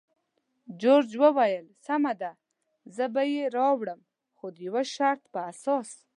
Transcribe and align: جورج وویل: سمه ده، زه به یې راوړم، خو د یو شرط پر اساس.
جورج 0.81 1.11
وویل: 1.23 1.65
سمه 1.87 2.13
ده، 2.21 2.31
زه 2.95 3.05
به 3.13 3.23
یې 3.33 3.43
راوړم، 3.57 3.99
خو 4.37 4.45
د 4.55 4.57
یو 4.67 4.75
شرط 4.95 5.21
پر 5.33 5.41
اساس. 5.51 5.89